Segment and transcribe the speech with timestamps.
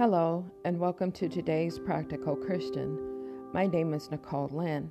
[0.00, 2.98] Hello, and welcome to today's Practical Christian.
[3.52, 4.90] My name is Nicole Lynn,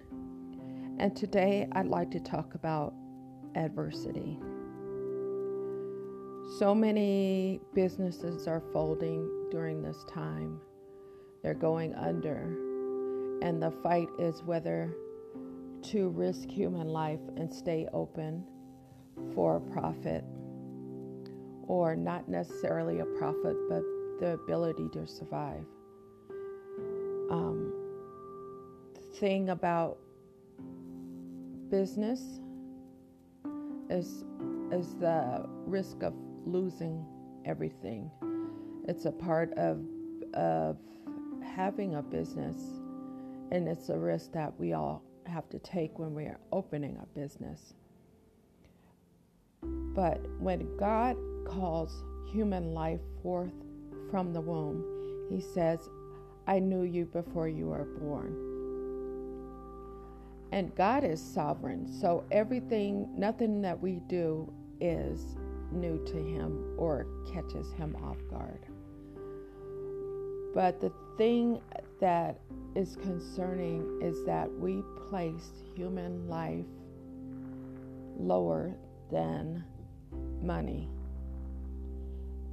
[1.00, 2.94] and today I'd like to talk about
[3.56, 4.38] adversity.
[6.60, 10.62] So many businesses are folding during this time,
[11.41, 12.44] they're going under,
[13.41, 14.94] and the fight is whether
[15.86, 18.46] to risk human life and stay open
[19.34, 20.23] for a profit,
[21.64, 23.82] or not necessarily a profit, but
[24.20, 25.66] the ability to survive.
[27.30, 27.73] Um,
[29.16, 29.98] thing about
[31.70, 32.40] business
[33.90, 34.23] is
[34.72, 36.14] is the risk of
[36.45, 37.05] losing
[37.45, 38.09] everything.
[38.88, 39.84] It's a part of
[40.34, 40.78] of
[41.44, 42.58] having a business,
[43.52, 47.06] and it's a risk that we all have to take when we are opening a
[47.20, 47.73] business.
[49.62, 53.53] But when God calls human life forth
[54.10, 54.84] from the womb.
[55.30, 55.90] He says,
[56.48, 58.36] I knew you before you were born.
[60.52, 65.38] And God is sovereign, so everything, nothing that we do is
[65.72, 68.66] new to Him or catches Him off guard.
[70.56, 71.62] But the thing
[72.00, 72.40] that
[72.76, 76.66] is concerning is that we place human life
[78.18, 78.76] lower
[79.12, 79.64] than
[80.42, 80.90] money.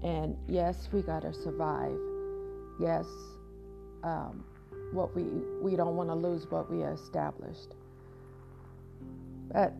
[0.07, 1.99] And yes, we got to survive.
[2.79, 3.07] Yes,
[4.05, 4.45] um,
[4.93, 5.25] what we
[5.61, 7.75] we don't want to lose what we established.
[9.53, 9.73] But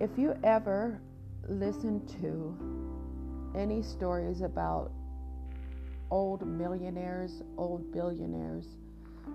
[0.00, 0.98] if you ever
[1.46, 2.56] listen to
[3.58, 4.90] any stories about
[6.10, 8.64] old millionaires, old billionaires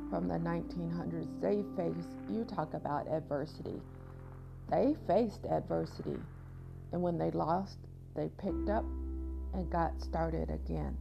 [0.09, 3.79] from the 1900s, they faced, you talk about adversity.
[4.71, 6.17] They faced adversity.
[6.91, 7.77] And when they lost,
[8.15, 8.83] they picked up
[9.53, 10.97] and got started again.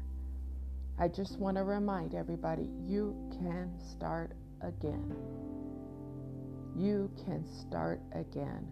[0.98, 4.32] I just want to remind everybody you can start
[4.62, 5.14] again.
[6.76, 8.66] You can start again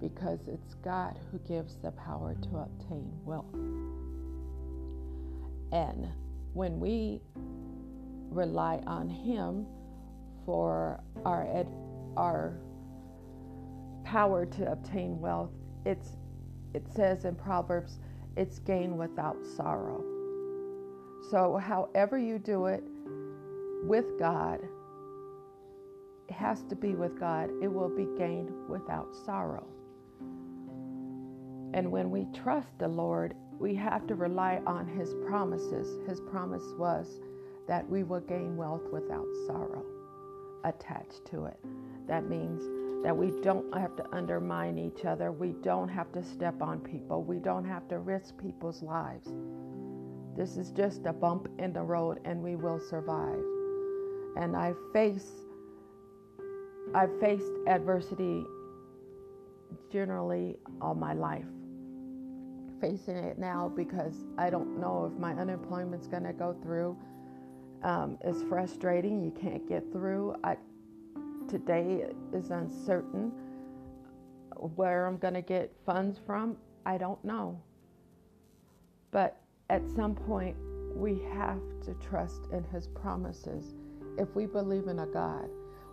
[0.00, 3.54] because it's God who gives the power to obtain wealth.
[5.72, 6.08] And
[6.52, 7.20] when we
[8.30, 9.66] rely on Him
[10.44, 11.74] for our ed-
[12.16, 12.58] our
[14.04, 15.50] power to obtain wealth,
[15.86, 16.16] it's
[16.74, 17.98] it says in Proverbs
[18.36, 20.04] it's gain without sorrow.
[21.30, 22.82] So, however you do it
[23.84, 24.60] with God,
[26.28, 27.50] it has to be with God.
[27.62, 29.66] It will be gained without sorrow.
[31.74, 35.98] And when we trust the Lord, we have to rely on His promises.
[36.08, 37.20] His promise was
[37.68, 39.84] that we will gain wealth without sorrow
[40.64, 41.58] attached to it.
[42.06, 42.62] That means
[43.02, 45.32] that we don't have to undermine each other.
[45.32, 47.22] We don't have to step on people.
[47.22, 49.28] We don't have to risk people's lives.
[50.36, 53.42] This is just a bump in the road and we will survive.
[54.36, 55.26] And I face
[56.94, 58.44] I've faced adversity
[59.92, 61.44] generally all my life.
[62.80, 66.96] Facing it now because I don't know if my unemployment's going to go through.
[67.82, 69.22] Um, it's frustrating.
[69.22, 70.36] You can't get through.
[70.42, 70.56] I,
[71.50, 73.32] today is uncertain.
[74.76, 76.56] Where I'm going to get funds from,
[76.86, 77.60] I don't know.
[79.10, 80.56] But at some point,
[80.94, 83.74] we have to trust in His promises.
[84.16, 85.48] If we believe in a God,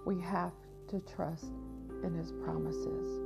[0.05, 0.53] we have
[0.89, 1.51] to trust
[2.03, 3.19] in His promises.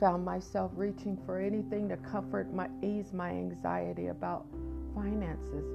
[0.00, 4.46] Found myself reaching for anything to comfort my ease my anxiety about
[4.94, 5.66] finances,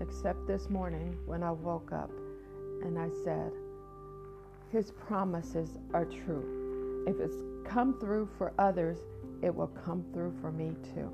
[0.00, 2.10] except this morning when I woke up
[2.82, 3.52] and I said,
[4.74, 7.04] his promises are true.
[7.06, 8.98] If it's come through for others,
[9.40, 11.12] it will come through for me too.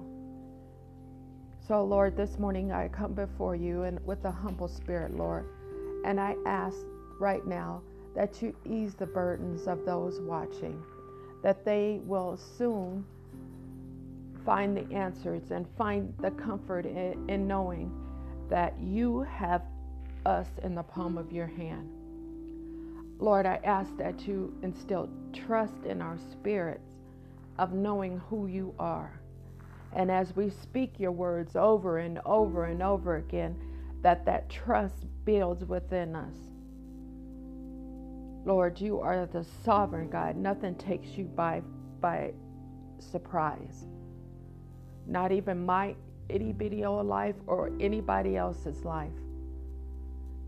[1.69, 5.45] So, Lord, this morning I come before you and with a humble spirit, Lord,
[6.07, 6.79] and I ask
[7.19, 7.83] right now
[8.17, 10.83] that you ease the burdens of those watching,
[11.43, 13.05] that they will soon
[14.43, 17.93] find the answers and find the comfort in, in knowing
[18.49, 19.63] that you have
[20.25, 22.00] us in the palm of your hand.
[23.21, 26.89] Lord, I ask that you instill trust in our spirits
[27.59, 29.21] of knowing who you are.
[29.93, 33.61] And as we speak your words over and over and over again,
[34.01, 36.35] that that trust builds within us.
[38.47, 40.37] Lord, you are the sovereign God.
[40.37, 41.63] Nothing takes you by
[42.01, 42.33] by
[42.99, 43.85] surprise.
[45.07, 45.95] Not even my
[46.31, 49.13] itty bitty old life or anybody else's life.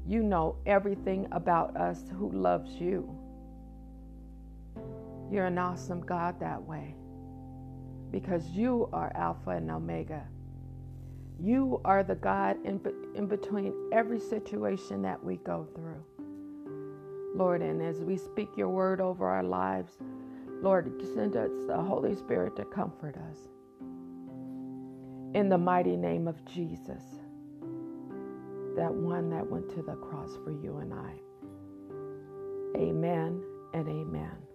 [0.06, 3.08] You know everything about us who loves you.
[5.30, 6.94] You're an awesome God that way
[8.10, 10.22] because you are Alpha and Omega.
[11.40, 12.80] You are the God in,
[13.14, 16.04] in between every situation that we go through.
[17.34, 19.94] Lord, and as we speak your word over our lives,
[20.60, 23.38] Lord, send us the Holy Spirit to comfort us.
[25.34, 27.02] In the mighty name of Jesus,
[28.76, 31.14] that one that went to the cross for you and I.
[32.78, 33.42] Amen
[33.74, 34.51] and amen.